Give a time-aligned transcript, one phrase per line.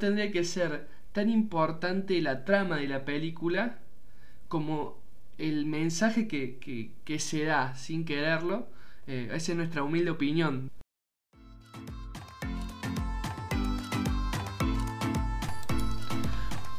[0.00, 3.78] tendría que ser tan importante la trama de la película
[4.48, 4.98] como
[5.38, 6.58] el mensaje que,
[7.04, 8.66] que, se da sin quererlo.
[9.06, 10.70] Eh, esa es nuestra humilde opinión.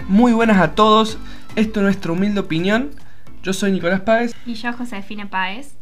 [0.07, 1.17] Muy buenas a todos,
[1.55, 2.91] esto es nuestra humilde opinión.
[3.43, 4.35] Yo soy Nicolás Páez.
[4.45, 5.75] Y yo Josefina Páez.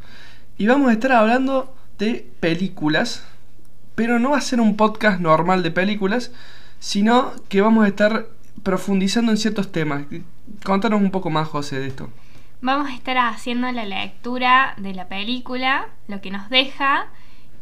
[0.58, 3.26] Y vamos a estar hablando de películas,
[3.96, 6.32] pero no va a ser un podcast normal de películas,
[6.80, 8.28] sino que vamos a estar
[8.64, 10.06] profundizando en ciertos temas.
[10.64, 12.10] Contanos un poco más, José, de esto.
[12.62, 17.08] Vamos a estar haciendo la lectura de la película, lo que nos deja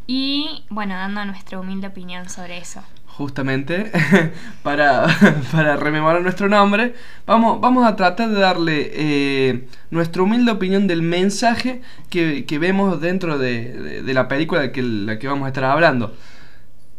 [0.08, 2.82] y, bueno, dando nuestra humilde opinión sobre eso.
[3.06, 3.92] Justamente,
[4.64, 5.08] para,
[5.52, 11.02] para rememorar nuestro nombre, vamos, vamos a tratar de darle eh, nuestra humilde opinión del
[11.02, 16.16] mensaje que, vemos dentro de, la película de que, la que vamos a estar hablando.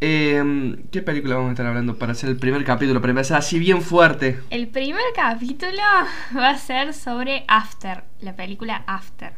[0.00, 3.00] Eh, ¿Qué película vamos a estar hablando para hacer el primer capítulo?
[3.00, 4.40] Para empezar así bien fuerte.
[4.50, 5.82] El primer capítulo
[6.36, 9.32] va a ser sobre After, la película After.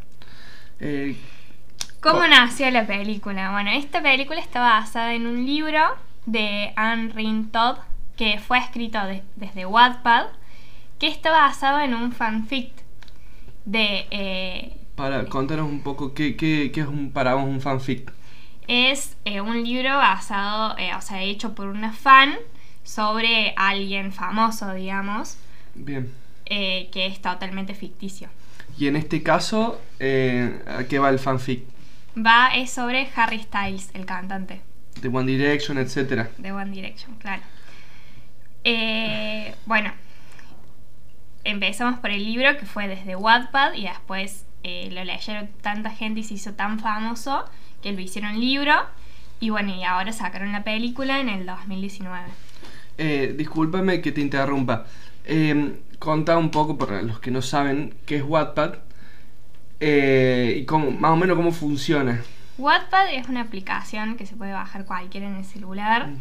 [0.80, 1.16] Eh,
[2.00, 3.52] ¿Cómo nació la película?
[3.52, 5.80] Bueno, esta película está basada en un libro
[6.26, 7.78] de Anne Rin Todd
[8.16, 8.98] que fue escrito
[9.36, 10.26] desde Wattpad,
[10.98, 12.70] que está basado en un fanfic
[13.64, 14.06] de...
[14.10, 18.12] Eh, para, contanos un poco qué, qué, qué es un, para un fanfic
[18.68, 22.36] es eh, un libro basado, eh, o sea, hecho por una fan
[22.84, 25.36] sobre alguien famoso, digamos.
[25.74, 26.12] Bien.
[26.46, 28.28] Eh, que es totalmente ficticio.
[28.78, 31.64] Y en este caso, ¿a qué va el fanfic?
[32.16, 34.60] Va, es sobre Harry Styles, el cantante.
[35.00, 36.28] De One Direction, etc.
[36.38, 37.42] De One Direction, claro.
[39.66, 39.92] bueno,
[41.44, 46.22] empezamos por el libro que fue desde Wattpad y después lo leyeron tanta gente y
[46.24, 47.44] se hizo tan famoso
[47.82, 48.74] que lo hicieron libro
[49.40, 52.28] y bueno, y ahora sacaron la película en el 2019.
[52.98, 54.84] Eh, discúlpame que te interrumpa.
[55.24, 58.74] Eh, contá un poco, para los que no saben, qué es Wattpad
[59.80, 62.20] eh, y cómo, más o menos cómo funciona.
[62.58, 66.18] Wattpad es una aplicación que se puede bajar cualquiera en el celular, mm.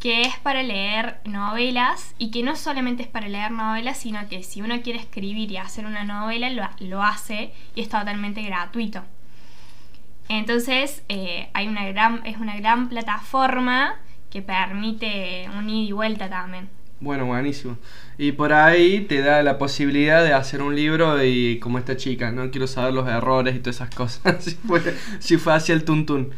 [0.00, 4.42] que es para leer novelas y que no solamente es para leer novelas, sino que
[4.42, 9.04] si uno quiere escribir y hacer una novela, lo, lo hace y es totalmente gratuito.
[10.28, 13.96] Entonces, eh, hay una gran, es una gran plataforma
[14.30, 16.68] que permite un ida y vuelta también.
[17.00, 17.78] Bueno, buenísimo.
[18.18, 22.32] Y por ahí te da la posibilidad de hacer un libro y como esta chica,
[22.32, 24.20] no quiero saber los errores y todas esas cosas.
[24.44, 24.82] si, fue,
[25.20, 26.30] si fue hacia el tuntún.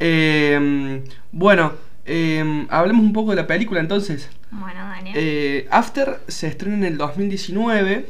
[0.00, 1.74] Eh, bueno,
[2.06, 4.30] eh, hablemos un poco de la película entonces.
[4.50, 5.14] Bueno, Daniel.
[5.18, 8.06] Eh, After se estrena en el 2019.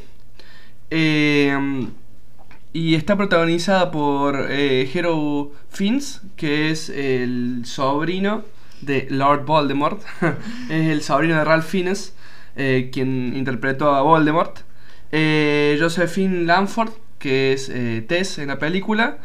[2.77, 8.45] Y está protagonizada por eh, Hero Finns, que es el sobrino
[8.83, 10.03] de Lord Voldemort.
[10.69, 12.15] es el sobrino de Ralph Fiennes,
[12.55, 14.59] eh, quien interpretó a Voldemort.
[15.11, 19.21] Eh, Josephine Lanford, que es eh, Tess en la película.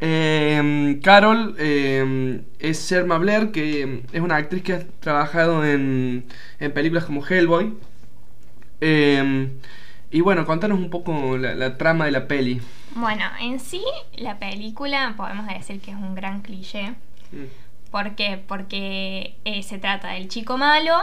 [0.00, 6.24] Carol es Selma Blair, que es una actriz que ha trabajado en,
[6.58, 7.74] en películas como Hellboy.
[8.80, 12.62] y bueno, contanos un poco la trama de la peli.
[12.94, 13.82] Bueno, en sí,
[14.14, 16.90] la película podemos decir que es un gran cliché.
[17.32, 17.46] Mm.
[17.90, 18.42] ¿Por qué?
[18.44, 20.96] Porque eh, se trata del chico malo,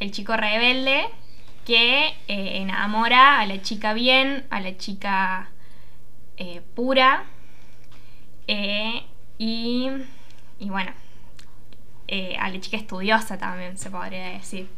[0.00, 1.04] el chico rebelde,
[1.64, 5.50] que eh, enamora a la chica bien, a la chica
[6.36, 7.24] eh, pura,
[9.38, 9.88] y,
[10.58, 10.92] y, bueno,
[12.38, 14.68] a la chica estudiosa también, se podría decir.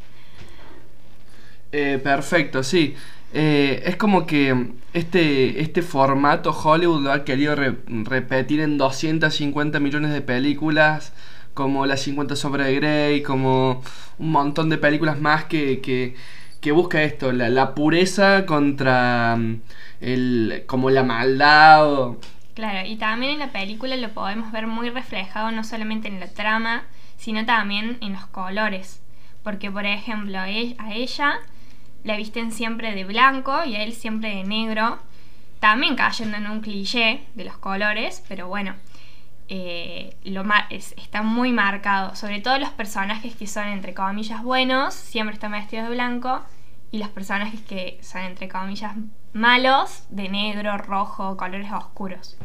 [1.70, 2.94] perfecto, sí.
[3.36, 10.12] Eh, es como que este, este formato Hollywood lo ha querido repetir en 250 millones
[10.12, 11.12] de películas,
[11.52, 13.82] como Las 50 sobre Grey, como
[14.18, 19.60] un montón de películas más que, que, busca esto, la, pureza contra mm,
[20.00, 22.12] el, como la maldad.
[22.54, 26.28] Claro, y también en la película lo podemos ver muy reflejado no solamente en la
[26.28, 26.84] trama,
[27.16, 29.00] sino también en los colores.
[29.42, 31.40] Porque, por ejemplo, a ella
[32.04, 34.98] la visten siempre de blanco y a él siempre de negro,
[35.58, 38.74] también cayendo en un cliché de los colores, pero bueno,
[39.48, 45.34] eh, lo está muy marcado, sobre todo los personajes que son entre comillas buenos, siempre
[45.34, 46.42] están vestidos de blanco,
[46.90, 48.92] y los personajes que son entre comillas
[49.32, 52.36] malos, de negro, rojo, colores oscuros.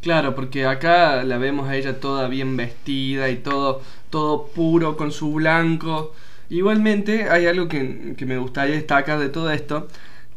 [0.00, 5.12] Claro, porque acá la vemos a ella toda bien vestida y todo, todo puro con
[5.12, 6.14] su blanco.
[6.50, 9.88] Igualmente hay algo que, me gustaría destacar de todo esto,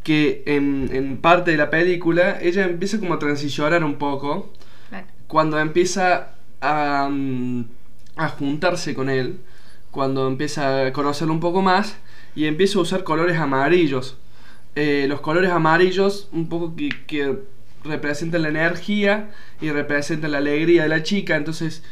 [0.03, 4.53] que en, parte de la película ella empieza como a transicionar un poco
[5.27, 7.65] cuando empieza a, mm,
[8.15, 9.39] a juntarse con él,
[9.91, 11.97] cuando empieza a conocerlo un poco más
[12.35, 14.17] y empieza a usar colores amarillos.
[14.75, 17.39] Eh, los colores amarillos un poco que, que
[17.83, 21.83] representan la energía y representan la alegría de la chica, entonces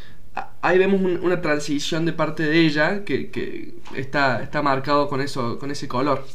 [0.62, 5.72] ahí vemos una transición de parte de ella que, está, está marcado con, eso, con
[5.72, 6.26] ese color.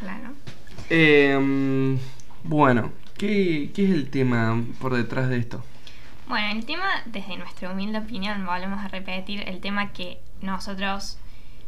[0.00, 0.30] Claro.
[0.90, 1.98] Em,
[2.44, 5.64] bueno, ¿qué, ¿qué es el tema por detrás de esto?
[6.28, 11.18] Bueno, el tema, desde nuestra humilde opinión, volvemos a repetir, el tema que nosotros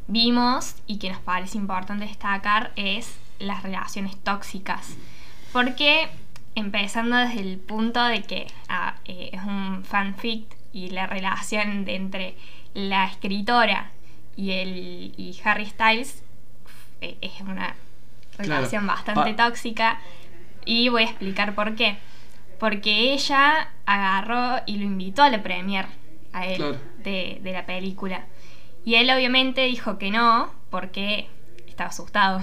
[0.08, 4.96] vimos y que nos parece importante destacar es las relaciones tóxicas.
[5.52, 6.08] Porque
[6.56, 12.36] empezando desde el punto de que ah, eh, es un fanfic y la relación entre
[12.74, 13.90] la escritora
[14.36, 16.22] y, el, y Harry Styles
[17.00, 17.74] eh, es una
[18.38, 19.98] relación bastante tóxica
[20.64, 21.98] y voy a explicar por qué.
[22.60, 25.86] Porque ella agarró y lo invitó a la premier
[26.32, 28.26] a él de, de la película.
[28.84, 31.28] Y él obviamente dijo que no porque
[31.66, 32.40] estaba asustado.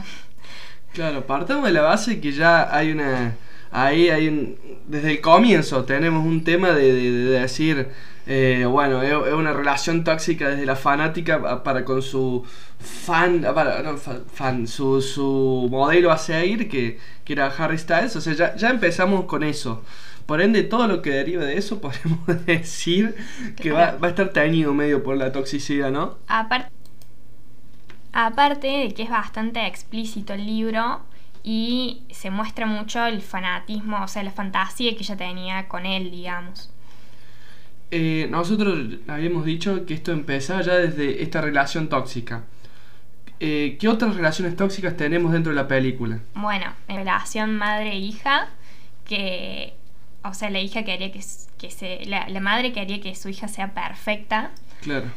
[0.94, 3.36] Claro, partamos de la base que ya hay una
[3.76, 4.58] ahí hay un,
[4.88, 7.90] desde el comienzo tenemos un tema de, decir,
[8.28, 12.44] eh, bueno, es, una relación tóxica desde la fanática para con su
[12.80, 18.34] fan, para, fan su, su modelo a seguir, que, que era Harry Styles, o sea,
[18.34, 19.84] ya, ya empezamos con eso.
[20.26, 23.16] Por ende, todo lo que deriva de eso podemos decir
[23.56, 26.18] que va, va, a estar teñido medio por la toxicidad, ¿no?
[26.28, 26.72] Aparte,
[28.12, 31.02] aparte de que es bastante explícito el libro,
[31.48, 36.10] y se muestra mucho el fanatismo, o sea, la fantasía que ella tenía con él,
[36.10, 36.72] digamos.
[37.92, 38.78] Eh, nosotros
[39.08, 42.44] habíamos dicho que esto empezaba ya desde esta relación tóxica.
[43.40, 46.20] Eh, ¿Qué otras relaciones tóxicas tenemos dentro de la película?
[46.36, 48.48] Bueno, relación madre-hija,
[49.06, 49.74] que,
[50.24, 51.22] o sea, la hija quería que,
[51.58, 54.52] que se, la, madre quería que su hija sea perfecta.
[54.82, 55.08] Claro.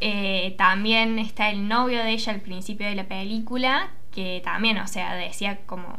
[0.00, 4.86] Eh, también está el novio de ella al principio de la película, que también, o
[4.86, 5.98] sea, decía como,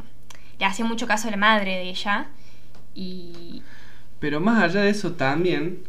[0.58, 2.26] le hacía mucho caso a la madre de ella
[2.94, 3.62] y...
[4.18, 5.84] Pero más allá de eso también,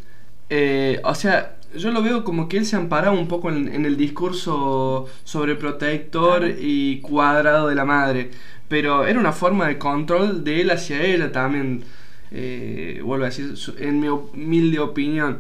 [0.50, 3.98] eh, o sea, yo lo veo como que él se amparaba un poco en, el
[3.98, 8.31] discurso sobreprotector y cuadrado de la madre,
[8.68, 11.84] pero era una forma de control de él hacia ella también,
[12.31, 15.40] eh, vuelvo a decir, en mi humilde opinión.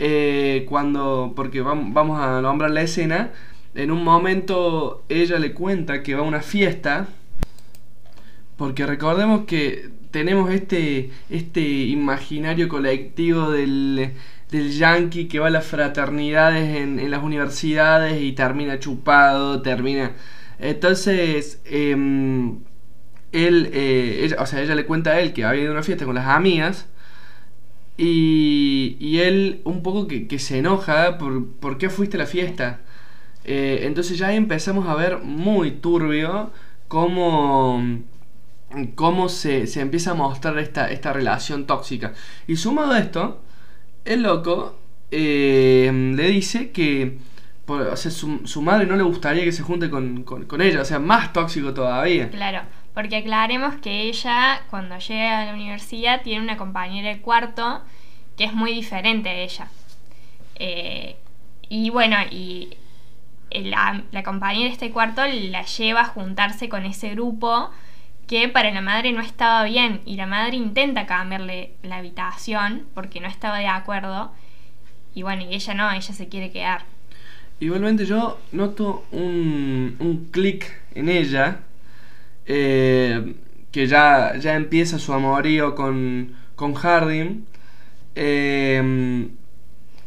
[0.00, 3.30] Eh, cuando, porque vamos, vamos a nombrar la escena,
[3.74, 7.08] en un momento ella le cuenta que va a una fiesta,
[8.56, 14.12] porque recordemos que tenemos este, este imaginario colectivo del,
[14.50, 20.12] del yankee que va a las fraternidades en, las universidades y termina chupado, termina...
[20.58, 22.58] Entonces, em,
[23.32, 26.04] él, eh, o sea, ella le cuenta a él que había ido a una fiesta
[26.04, 26.86] con las amigas
[27.96, 32.26] y, y él un poco que, que se enoja por, por qué fuiste a la
[32.26, 32.80] fiesta.
[33.44, 36.52] Eh, entonces ya empezamos a ver muy turbio
[36.86, 37.82] cómo,
[38.94, 42.12] cómo se, empieza a mostrar esta, esta relación tóxica.
[42.46, 43.40] Y sumado a esto,
[44.08, 44.78] el loco
[45.10, 47.18] eh, le dice que
[47.96, 51.74] su, madre no le gustaría que se junte con, con, ella, o sea, más tóxico
[51.74, 52.30] todavía.
[52.30, 52.62] Claro,
[52.94, 57.82] porque aclaremos que ella, cuando llega a la universidad, tiene una compañera de cuarto
[58.36, 59.68] que es muy diferente a ella.
[60.54, 61.16] Eh,
[61.68, 62.76] y bueno, y
[63.50, 67.70] la, la compañera de este cuarto la lleva a juntarse con ese grupo
[68.28, 73.20] que para la madre no estaba bien y la madre intenta cambiarle la habitación porque
[73.20, 74.30] no estaba de acuerdo
[75.14, 76.84] y bueno, y ella no, ella se quiere quedar.
[77.58, 81.60] Igualmente yo noto un, un clic en ella
[82.46, 83.34] eh,
[83.72, 86.74] que ya, ya empieza su amorío con, con
[88.14, 89.28] eh,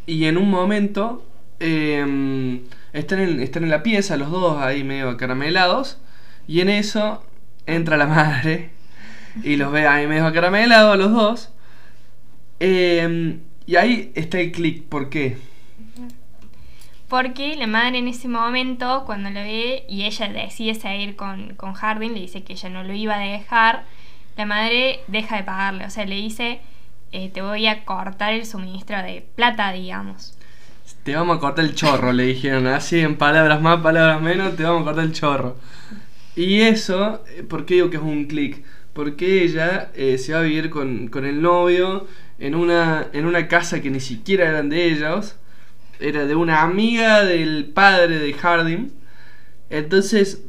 [0.06, 1.25] y en un momento
[1.60, 2.62] eh,
[2.94, 5.98] están en, están en la pieza los dos ahí medio caramelados.
[6.48, 7.24] Y en eso
[7.65, 8.72] entra la madre
[9.44, 11.53] y los ve ahí medio caramelados los dos.
[12.60, 14.84] Em, y ahí está el clic.
[14.84, 15.38] ¿Por qué?
[17.08, 21.74] Porque la madre en ese momento, cuando lo ve y ella decide seguir con, con
[21.74, 23.84] Harding, le dice que ella no lo iba a dejar,
[24.38, 25.86] la madre deja de pagarle.
[25.86, 26.62] O sea, le dice,
[27.12, 30.38] eh, te voy a cortar el suministro de plata, digamos.
[31.03, 32.68] Te vamos a cortar el chorro, le dijeron.
[32.68, 35.58] Así, en palabras más, palabras menos, te vamos a cortar el chorro.
[36.36, 38.64] Y eso, eh, ¿por qué digo que es un clic?
[38.94, 42.08] Porque ella eh, se va a vivir con, el novio
[42.40, 45.36] en una, en una casa que ni siquiera eran de ellos.
[46.00, 48.92] Era de una amiga del padre de Harding.
[49.70, 50.44] Entonces,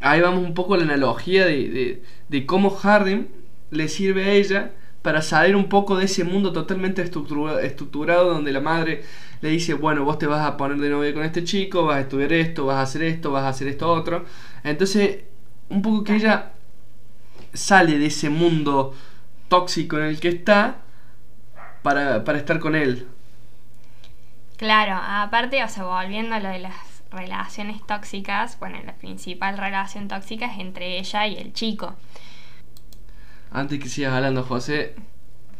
[0.00, 3.28] ahí vamos un poco a la analogía de, de, de cómo Harding
[3.70, 4.72] le sirve a ella
[5.02, 9.02] para salir un poco de ese mundo totalmente estructurado, estructurado donde la madre
[9.40, 12.00] le dice, bueno, vos te vas a poner de novia con este chico, vas a
[12.00, 14.24] estudiar esto, vas a hacer esto, vas a hacer esto otro.
[14.64, 15.24] Entonces,
[15.68, 16.52] un poco que ella
[17.52, 18.94] sale de ese mundo
[19.48, 20.78] tóxico en el que está
[21.82, 23.06] para, para estar con él.
[24.56, 26.74] Claro, aparte, o sea, volviendo a lo de las
[27.10, 31.94] relaciones tóxicas, bueno, la principal relación tóxica es entre ella y el chico.
[33.50, 34.94] Antes que sigas hablando, José,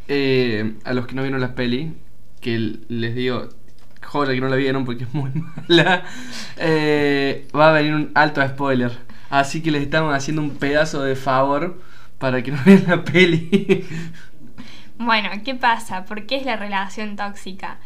[0.07, 1.95] eh, a los que no vieron las peli,
[2.41, 3.49] que les digo,
[4.01, 5.31] joder que no la vieron porque es muy
[5.69, 6.03] mala,
[6.57, 8.97] eh, va a venir un alto spoiler.
[9.29, 11.81] Así que les estamos haciendo un pedazo de favor
[12.17, 13.85] para que no vean la peli.
[14.97, 16.05] Bueno, ¿qué pasa?
[16.05, 17.77] ¿Por qué es la relación tóxica?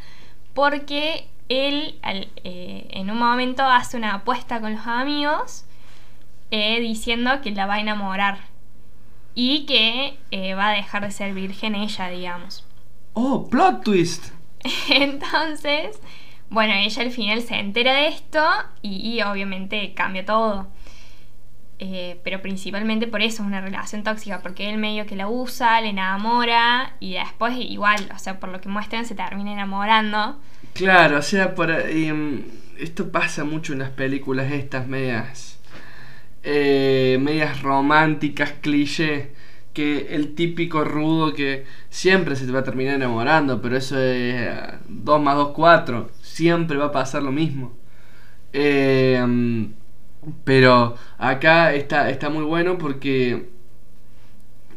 [0.53, 2.00] Porque él
[2.43, 5.65] eh, en un momento hace una apuesta con los amigos
[6.51, 8.38] diciendo que la va a enamorar
[9.36, 12.65] y que eh, va a dejar de ser virgen ella, digamos.
[13.13, 14.32] ¡Oh, plot twist!
[14.89, 16.00] Entonces,
[16.50, 18.43] bueno, ella al final se entera de esto
[18.82, 20.67] y, obviamente cambia todo.
[21.79, 25.82] Eh, pero principalmente por eso es una relación tóxica, porque él medio que la usa,
[25.82, 30.39] le enamora y después igual, o sea, por lo que muestran se termina enamorando.
[30.74, 32.43] Claro, o sea, por, em,
[32.79, 35.53] esto pasa mucho en las películas estas medias
[36.43, 39.32] eh, medias románticas, cliché,
[39.74, 44.48] que el típico rudo que siempre se te va a terminar enamorando, pero eso es
[44.88, 47.74] 2 más 2, 4, siempre va a pasar lo mismo.
[48.53, 49.20] Eh,
[50.44, 53.50] pero acá está, está muy bueno porque,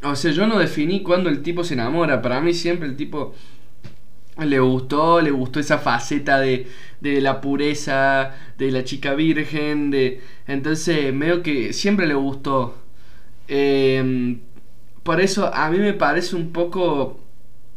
[0.02, 3.34] o sea, yo no definí cuándo el tipo se enamora, para mí siempre el tipo
[4.38, 6.66] le gustó, le gustó esa faceta de,
[7.00, 12.76] de la pureza, de la chica virgen, de entonces medio que siempre le gustó.
[13.48, 14.40] Em,
[15.06, 17.20] por eso a mí me parece un poco,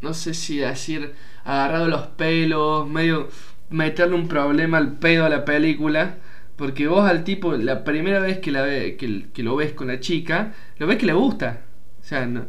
[0.01, 1.13] no sé si decir,
[1.45, 3.29] agarrado los pelos, medio
[3.69, 6.17] meterle un problema al pedo a la película.
[6.55, 10.01] Porque vos al tipo, la primera vez que, la ve, que, lo ves con la
[10.01, 11.62] chica, lo ves que le gusta.
[12.01, 12.48] O sea, no,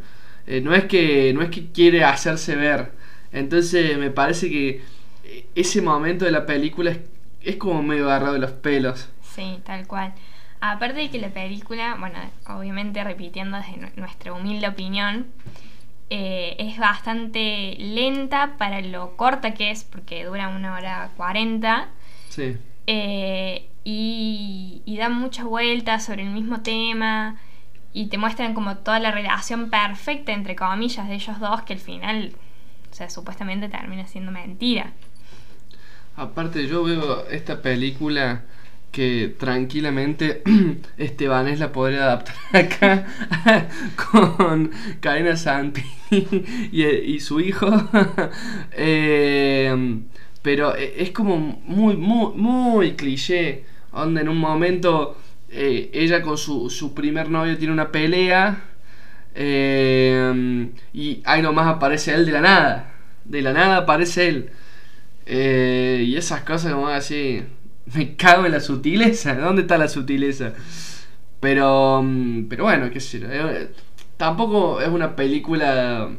[0.49, 2.91] eh, no, es, que, no es que quiere hacerse ver.
[3.33, 4.83] Entonces me parece que
[5.55, 6.97] ese momento de la película
[7.43, 9.09] es, como medio agarrado los pelos.
[9.23, 10.15] Sí, tal cual.
[10.61, 15.27] Aparte de que la película, bueno, obviamente repitiendo desde nuestra humilde opinión,
[16.11, 21.89] eh, es bastante lenta para lo corta que es, porque dura una hora cuarenta.
[22.29, 22.57] Sí.
[22.87, 27.37] Eh, y, y da muchas vueltas sobre el mismo tema
[27.93, 31.79] y te muestran como toda la relación perfecta, entre comillas, de ellos dos, que al
[31.79, 32.33] final
[32.91, 34.93] o sea, supuestamente termina siendo mentira.
[36.17, 38.43] Aparte, yo veo esta película
[38.91, 40.43] que tranquilamente
[40.99, 43.07] Estebanés la podría adaptar acá
[44.11, 44.71] con
[45.01, 45.85] Karina Santi
[46.73, 47.71] y, su hijo.
[48.73, 50.01] Eh,
[50.43, 53.65] pero e, es como muy, muy, muy cliché.
[53.93, 55.17] Donde en un momento
[55.51, 58.71] eh, ella con su, su primer novio tiene una pelea
[59.35, 62.93] eh, y ahí nomás aparece él de la nada.
[63.25, 64.51] De la nada aparece él.
[65.27, 67.43] Eh, y esas cosas como así.
[67.95, 69.35] Me cago en la sutileza.
[69.35, 70.53] ¿Dónde está la sutileza?
[71.41, 72.03] Pero.
[72.03, 73.29] Mm, pero bueno, qué sé yo.
[73.31, 73.71] Eh,
[74.17, 76.11] tampoco es una película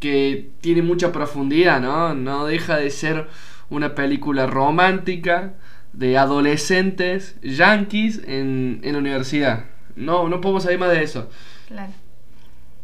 [0.00, 2.14] que tiene mucha profundidad, ¿no?
[2.14, 3.28] No deja de ser
[3.70, 5.54] una película romántica
[5.92, 9.64] de adolescentes yankees en, en la universidad.
[9.96, 11.28] No, no podemos salir más de eso.
[11.66, 11.92] Claro.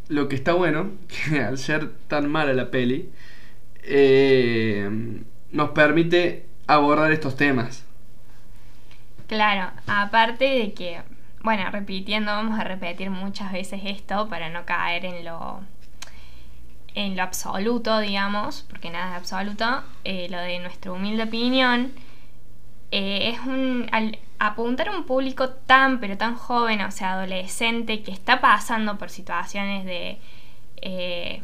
[0.09, 0.91] Lo que está bueno,
[1.29, 3.09] que al ser tan mala la peli,
[3.83, 4.89] eh,
[5.51, 7.85] nos permite abordar estos temas.
[9.27, 11.01] Claro, aparte de que,
[11.41, 15.61] bueno, repitiendo, vamos a repetir muchas veces esto para no caer en lo
[16.95, 21.91] en lo absoluto, digamos, porque nada es absoluto, eh, lo de nuestra humilde opinión,
[22.91, 23.89] eh, es un,
[24.39, 29.09] apuntar a un público tan, pero tan joven, o sea, adolescente, que está pasando por
[29.09, 30.17] situaciones de
[30.81, 31.41] eh,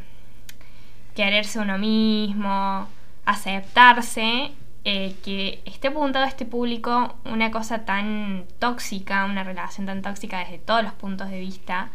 [1.16, 2.88] quererse uno mismo,
[3.26, 4.52] aceptarse,
[4.84, 10.40] eh, que esté apuntado a este público una cosa tan tóxica, una relación tan tóxica
[10.40, 11.92] desde todos los puntos de vista,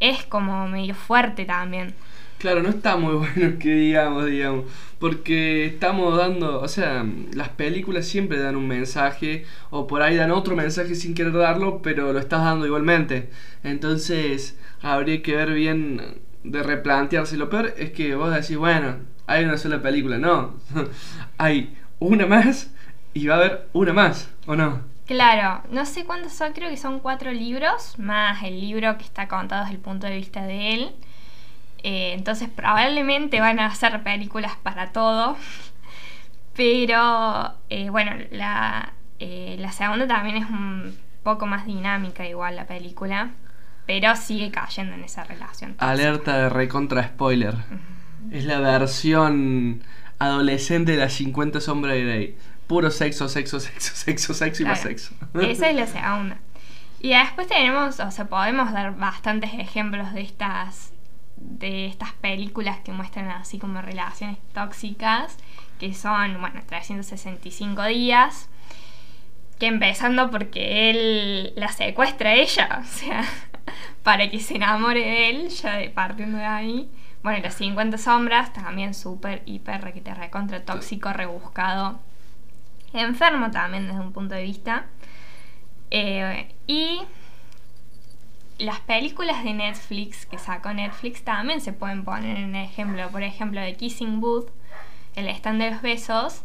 [0.00, 1.94] es como medio fuerte también.
[2.38, 4.66] Claro, no está muy bueno que digamos, digamos,
[4.98, 10.30] porque estamos dando, o sea, las películas siempre dan un mensaje o por ahí dan
[10.30, 13.30] otro mensaje sin querer darlo, pero lo estás dando igualmente.
[13.64, 17.36] Entonces, habría que ver bien de replantearse.
[17.36, 20.54] Lo peor es que vos decís, bueno, hay una sola película, no,
[21.38, 22.70] hay una más
[23.14, 24.82] y va a haber una más, ¿o no?
[25.06, 29.26] Claro, no sé cuántos son, creo que son cuatro libros, más el libro que está
[29.26, 30.92] contado desde el punto de vista de él.
[31.82, 35.36] Eh, entonces probablemente van a hacer películas para todo.
[36.54, 42.66] Pero eh, bueno, la, eh, la segunda también es un poco más dinámica igual la
[42.66, 43.30] película,
[43.86, 45.72] pero sigue cayendo en esa relación.
[45.72, 45.90] tóxica.
[45.90, 47.54] Alerta de recontra spoiler.
[48.30, 49.82] Es la versión
[50.18, 52.36] adolescente de las 50 sombras de Grey.
[52.66, 54.98] Puro sexo, sexo, sexo, sexo, sexo y más Claro.
[54.98, 55.14] sexo.
[55.40, 56.38] Esa es la segunda.
[57.00, 60.92] Y después tenemos, o sea, podemos dar bastantes ejemplos de estas
[61.40, 65.36] de estas películas que muestran así como relaciones tóxicas,
[65.78, 68.48] que son, bueno, 365 días,
[69.60, 73.24] que empezando porque él la secuestra a ella, o sea,
[74.02, 76.88] para que se enamore de él, ya de partiendo de ahí.
[77.22, 81.98] Bueno, y las 50 sombras, también súper, hiper, requete recontra tóxico, rebuscado,
[82.92, 84.86] enfermo también desde un punto de vista.
[85.90, 87.00] Eh, y
[88.58, 93.08] las películas de Netflix que sacó Netflix también se pueden poner en ejemplo.
[93.10, 94.48] Por ejemplo, de Kissing Booth,
[95.16, 96.42] el stand de los besos,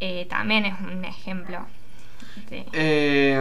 [0.00, 1.66] eh, también es un ejemplo.
[2.50, 3.40] de- Eh,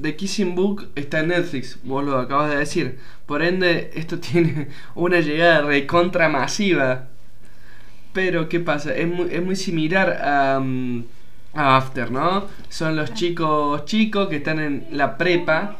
[0.00, 2.98] The Kissing Book está en Netflix, vos lo acabas de decir.
[3.26, 7.08] Por ende, esto tiene una llegada recontra masiva.
[8.12, 8.94] Pero, ¿qué pasa?
[8.94, 11.04] Es muy, es muy similar a, mm,
[11.54, 12.46] a After, ¿no?
[12.68, 15.76] Son los chicos chicos que están en la prepa.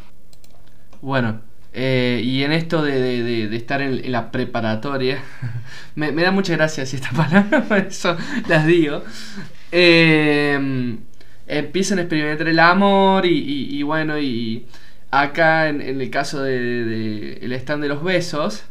[1.00, 1.40] Bueno,
[1.72, 5.22] eh, y en esto de, de- de- de estar en, en la preparatoria,
[5.94, 8.16] me, me da mucha gracia si esta palabra, por eso
[8.48, 9.02] las digo.
[9.72, 10.96] Eh,
[11.59, 14.66] empiezan a experimentar el amor y, y- y bueno, y
[15.11, 18.64] acá en, en el caso de, de- el stand de los besos,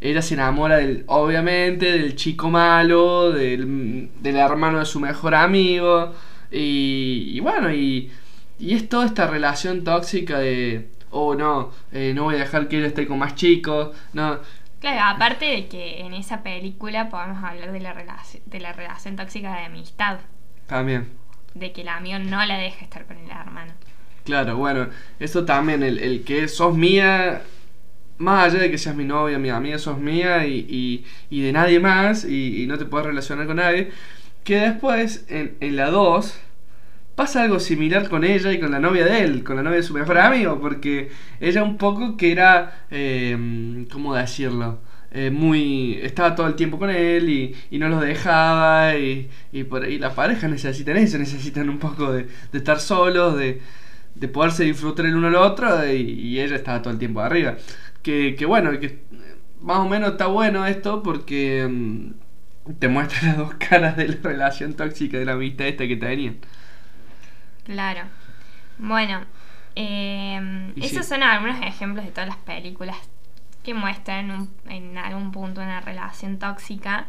[0.00, 6.14] ella se enamora del, obviamente, del chico malo, del, del hermano de su mejor amigo,
[6.50, 8.10] y, y bueno, y,
[8.58, 12.78] y es toda esta relación tóxica de, oh no, eh, no voy a dejar que
[12.78, 14.38] ella esté con más chicos, no,
[14.80, 19.16] Claro, aparte de que en esa película podemos hablar de la, relación de la relación
[19.16, 20.20] tóxica de amistad,
[20.66, 21.19] también.
[21.54, 23.72] De que el amigo no la deja estar con el hermano.
[24.24, 24.88] Claro, bueno,
[25.18, 27.42] eso también, el, el que sos mía,
[28.18, 31.52] más allá de que seas mi novia, mi amiga, sos mía y, y, y de
[31.52, 33.90] nadie más y, y no te puedes relacionar con nadie,
[34.44, 36.38] que después en, en la 2
[37.16, 39.84] pasa algo similar con ella y con la novia de él, con la novia de
[39.84, 44.80] su mejor amigo, porque ella un poco que era, eh, ¿cómo decirlo?
[45.12, 49.64] Eh, muy estaba todo el tiempo con él y, y no los dejaba y, y
[49.64, 53.60] por ahí las parejas necesitan eso, necesitan un poco de, de estar solos, de,
[54.14, 57.56] de poderse disfrutar el uno al otro y, y ella estaba todo el tiempo arriba.
[58.02, 59.00] Que, que bueno, que
[59.60, 64.16] más o menos está bueno esto porque mm, te muestra las dos caras de la
[64.22, 66.38] relación tóxica de la amistad esta que tenían.
[67.64, 68.02] Claro.
[68.78, 69.26] Bueno,
[69.76, 71.06] eh, esos sí.
[71.06, 72.96] son algunos ejemplos de todas las películas
[73.64, 77.06] que muestran un- en algún punto una relación tóxica.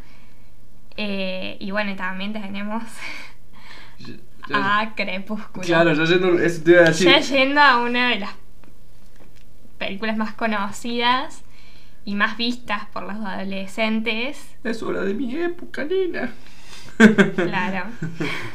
[0.98, 2.84] Eh, y bueno, también tenemos
[4.54, 5.66] a Crepúsculo.
[5.66, 7.08] claro, yo yendo, eso te iba a decir.
[7.08, 8.32] Ya yendo a una de las
[9.78, 11.44] películas más conocidas
[12.04, 14.56] y más vistas por los adolescentes.
[14.64, 16.32] Es hora de mi época, nena.
[17.36, 17.86] Claro.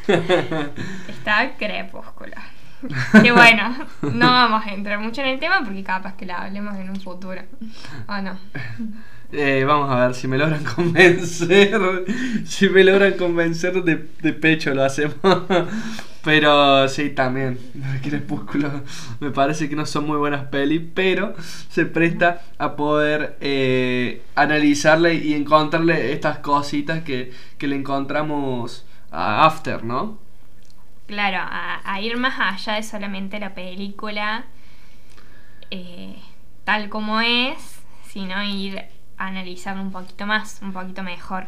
[1.08, 2.34] Está Crepúsculo.
[3.22, 6.76] Que bueno, no vamos a entrar mucho en el tema porque capaz que la hablemos
[6.76, 7.42] en un futuro.
[8.08, 8.38] ¿O no?
[9.32, 12.04] Eh, vamos a ver si me logran convencer.
[12.44, 15.16] Si me logran convencer de, de pecho lo hacemos.
[16.26, 17.56] Pero sí, también.
[18.02, 18.82] Crepúsculo
[19.20, 21.34] me parece que no son muy buenas pelis, pero
[21.70, 29.46] se presta a poder eh, analizarle y encontrarle estas cositas que, que le encontramos a
[29.46, 30.18] After, ¿no?
[31.06, 34.44] Claro, a, ir más allá de solamente la película
[35.70, 36.16] eh,
[36.64, 38.78] tal como es, sino ir
[39.16, 41.46] a analizarlo un poquito más, un poquito mejor.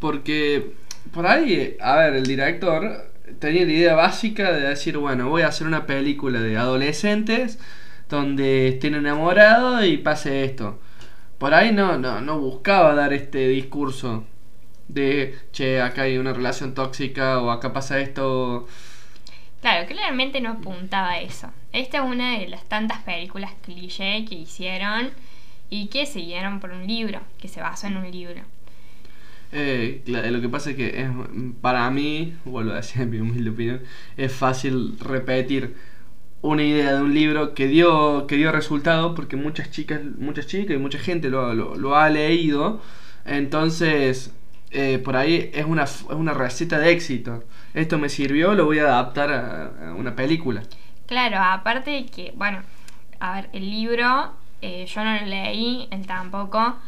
[0.00, 0.74] Porque
[1.12, 5.48] por ahí, a ver, el director tenía la idea básica de decir, bueno, voy a
[5.48, 7.60] hacer una película de adolescentes
[8.08, 10.80] donde estén enamorados y pase esto.
[11.38, 14.24] Por ahí no, no, no buscaba dar este discurso
[14.94, 18.66] de, che, acá hay una relación tóxica o acá pasa esto.
[19.60, 21.48] Claro, claramente no apuntaba a eso.
[21.72, 25.10] Esta es una de las tantas películas cliché que hicieron
[25.68, 28.42] y que siguieron por un libro, que se basó en un libro.
[29.52, 31.08] Eh, lo que pasa es que es,
[31.60, 33.82] para mí, vuelvo a decir en mi humilde opinión,
[34.16, 35.74] es fácil repetir
[36.42, 40.76] una idea de un libro que dio, que dio resultado porque muchas chicas, muchas chicas
[40.76, 42.80] y mucha gente lo, lo, lo ha leído.
[43.24, 44.32] Entonces,
[44.70, 47.44] eh, por ahí es una, es una receta de éxito.
[47.74, 50.62] Esto me sirvió, lo voy a adaptar a, a una película.
[51.06, 52.62] Claro, aparte de que, bueno,
[53.18, 56.78] a ver, el libro eh, yo no lo leí, él tampoco,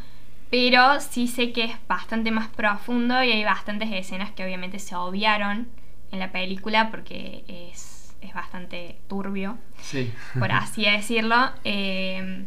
[0.51, 4.95] Pero sí sé que es bastante más profundo y hay bastantes escenas que obviamente se
[4.95, 5.69] obviaron
[6.11, 10.13] en la película porque es, es bastante turbio, Sí.
[10.37, 11.51] por así decirlo.
[11.65, 12.45] Eh,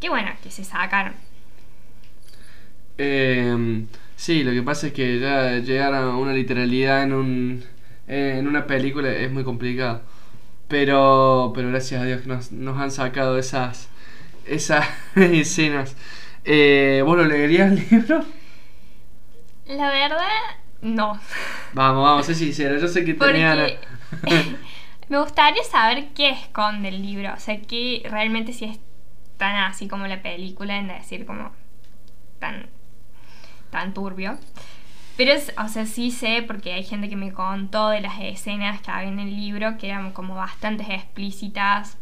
[0.00, 1.14] que bueno, que se sacaron.
[2.98, 3.84] Eh,
[4.22, 7.64] sí, lo que pasa es que ya llegar a una literalidad en un
[8.06, 10.02] en una película es muy complicado.
[10.68, 13.88] Pero pero gracias a Dios que nos, nos han sacado esas
[14.46, 15.96] esas escenas.
[16.44, 18.24] Eh, ¿Vos lo leerías el libro?
[19.66, 20.28] La verdad,
[20.82, 21.18] no.
[21.72, 22.78] Vamos, vamos, sé sincera.
[22.78, 23.56] Yo sé que tenía
[24.20, 24.56] Porque
[25.08, 27.32] me gustaría saber qué esconde el libro.
[27.34, 28.78] O sea, que realmente si es
[29.36, 31.50] tan así como la película, en decir como
[32.38, 32.68] tan,
[33.72, 34.38] tan turbio.
[35.16, 38.80] Pero, es, o sea, sí sé, porque hay gente que me contó de las escenas
[38.82, 41.98] que había en el libro, que eran como bastante explícitas,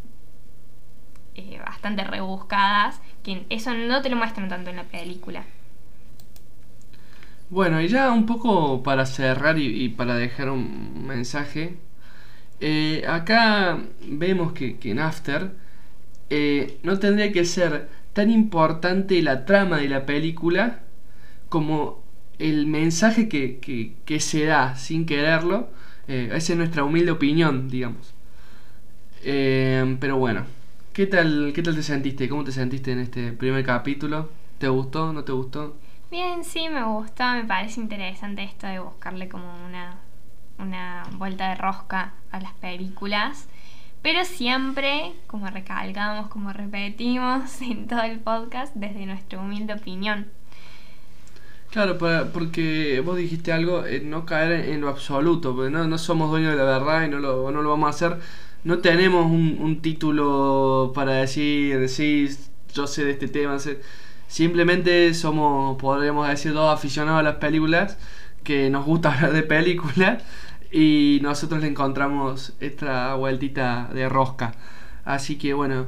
[1.34, 5.44] eh, bastante rebuscadas, que eso no te lo muestran tanto en la película.
[7.50, 11.78] Bueno, y ya un poco para cerrar y, para dejar un mensaje.
[12.60, 15.52] eh, acá vemos que, que en After
[16.30, 20.80] eh, no tendría que ser tan importante la trama de la película
[21.50, 22.04] como
[22.40, 25.70] el mensaje que, que- que se da sin quererlo.
[26.08, 28.14] Eh, esa es nuestra humilde opinión, digamos.
[29.22, 30.44] Eh, pero bueno,
[30.92, 32.28] ¿qué tal, ¿qué tal te sentiste?
[32.28, 34.30] ¿Cómo te sentiste en este primer capítulo?
[34.58, 35.12] ¿Te gustó?
[35.12, 35.76] ¿No te gustó?
[36.10, 40.00] Bien, sí, me gusta, me parece interesante esto de buscarle como una,
[40.58, 43.48] una vuelta de rosca a las películas,
[44.02, 50.32] pero siempre, como recalcamos, como repetimos en todo el podcast, desde nuestra humilde opinión.
[51.70, 51.98] Claro,
[52.32, 56.50] porque vos dijiste algo, eh, no caer en, lo absoluto, porque no, no somos dueños
[56.52, 58.18] de la verdad y no lo, no lo vamos a hacer.
[58.64, 62.28] No tenemos un, un título para decir, sí,
[62.74, 63.58] yo sé de este tema.
[63.60, 63.80] sé-
[64.26, 67.98] Simplemente somos, podríamos decir, dos aficionados a las películas,
[68.42, 70.24] que nos gusta hablar de películas
[70.72, 74.54] y nosotros le encontramos esta vueltita de rosca.
[75.04, 75.86] Así que bueno.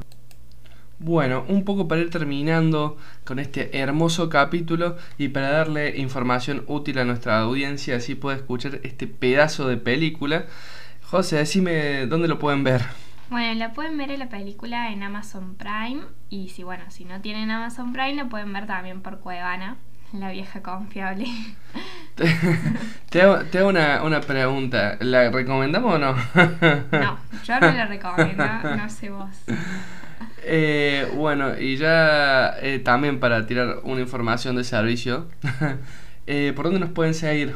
[1.05, 6.97] Bueno, un poco para ir terminando con este hermoso capítulo y para darle información útil
[6.97, 10.45] a nuestra audiencia, así puede escuchar este pedazo de película.
[11.03, 12.83] José, decime dónde lo pueden ver.
[13.29, 17.19] Bueno, la pueden ver en la película en Amazon Prime y si bueno, si no
[17.19, 19.75] tienen Amazon Prime la pueden ver también por Cuevana,
[20.13, 21.25] la vieja confiable.
[22.15, 22.33] Te,
[23.09, 26.15] te hago, te hago una, una pregunta, ¿la recomendamos o no?
[26.91, 28.45] No, yo no la recomiendo,
[28.77, 29.35] no sé vos.
[30.45, 35.27] Eh, bueno, y ya eh, también para tirar una información de servicio,
[36.27, 37.55] eh, ¿por dónde nos pueden seguir?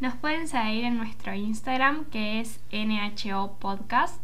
[0.00, 4.20] Nos pueden seguir en nuestro Instagram que es NHO Podcast.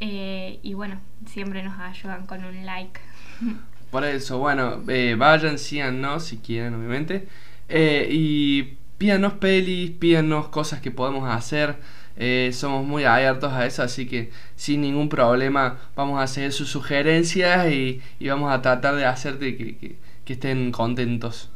[0.00, 3.00] Y bueno, siempre nos ayudan con un like.
[3.90, 4.82] Por eso, bueno,
[5.16, 7.26] vayan, síganos si quieren, obviamente.
[7.68, 11.76] Y pídanos pelis, pídanos cosas que podemos hacer.
[12.20, 16.68] Eh, somos muy abiertos a eso, así que sin ningún problema vamos a hacer sus
[16.68, 21.48] sugerencias y, y vamos a tratar de hacer de que, que- que estén contentos.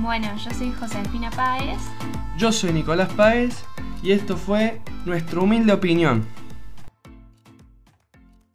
[0.00, 1.78] Bueno, yo soy Josefina Páez.
[2.36, 3.64] Yo soy Nicolás Páez
[4.02, 6.26] y esto fue nuestra humilde opinión.